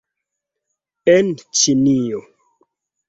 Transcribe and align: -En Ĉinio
-En 1.15 1.29
Ĉinio 1.61 2.25